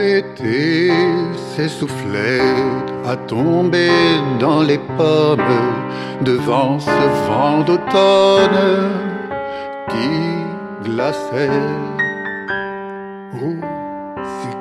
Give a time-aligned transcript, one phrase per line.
[0.00, 0.90] L'été
[1.54, 2.40] s'essoufflait
[3.06, 3.90] à tomber
[4.38, 5.58] dans les pommes
[6.22, 8.92] devant ce vent d'automne
[9.90, 11.50] qui glaçait.
[13.34, 13.56] Oh,
[14.40, 14.56] ces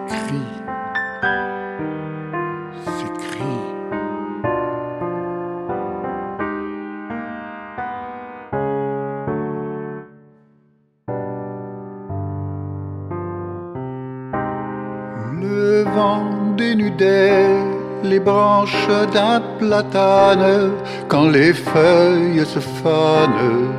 [15.80, 16.26] Le vent
[16.58, 17.56] dénudait
[18.04, 20.72] les branches d'un platane
[21.08, 23.72] quand les feuilles se fanent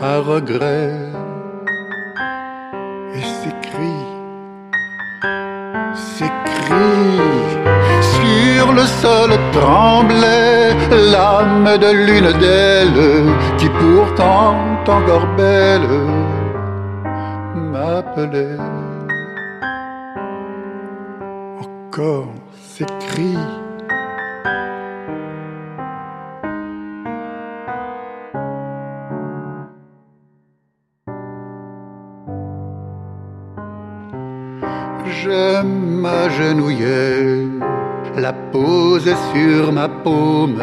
[0.00, 0.94] à regret.
[3.16, 4.06] Et s'écrit,
[6.16, 7.20] s'écrit
[8.16, 10.70] sur le sol tremblait
[11.12, 14.56] l'âme de l'une d'elles qui pourtant
[14.86, 15.90] encore belle
[17.70, 18.56] m'appelait
[21.98, 22.28] encore
[22.62, 22.86] ces.
[35.06, 35.62] Je
[38.16, 40.62] la posais sur ma paume,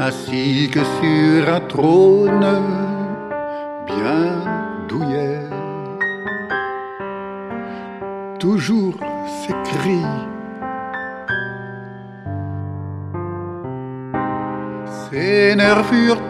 [0.00, 2.46] ainsi que sur un trône
[3.86, 4.42] bien
[4.88, 5.40] douillet.
[8.40, 8.96] Toujours
[9.64, 10.35] cris.
[15.16, 15.56] Ses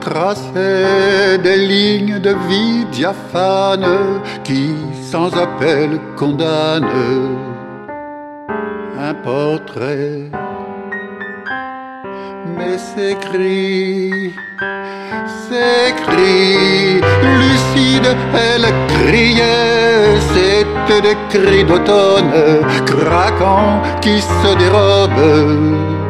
[0.00, 7.36] traçaient des lignes de vie diaphanes qui, sans appel, condamnent
[8.96, 10.30] un portrait.
[12.56, 14.32] Mais ces cris,
[15.48, 17.00] ces cris,
[17.40, 22.36] lucides, elle criait, c'était des cris d'automne,
[22.86, 26.05] craquants qui se dérobent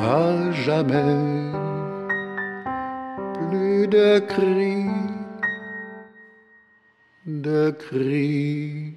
[0.00, 1.52] à jamais.
[3.34, 4.86] Plus de cris,
[7.26, 8.94] de cris.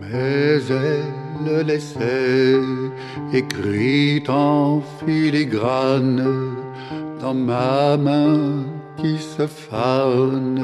[0.00, 2.60] Mais elle laissait
[3.32, 6.24] écrit en filigrane
[7.20, 8.64] dans ma main
[8.96, 10.62] qui se fane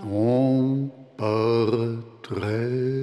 [0.00, 0.45] son
[1.16, 2.95] portrait.